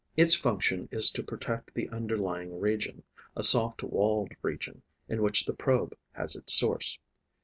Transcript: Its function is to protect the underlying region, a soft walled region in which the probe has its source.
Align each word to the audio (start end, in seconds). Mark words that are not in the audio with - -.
Its 0.17 0.33
function 0.33 0.89
is 0.91 1.11
to 1.11 1.21
protect 1.21 1.75
the 1.75 1.87
underlying 1.89 2.59
region, 2.59 3.03
a 3.35 3.43
soft 3.43 3.83
walled 3.83 4.31
region 4.41 4.81
in 5.07 5.21
which 5.21 5.45
the 5.45 5.53
probe 5.53 5.95
has 6.13 6.35
its 6.35 6.53
source. 6.53 6.97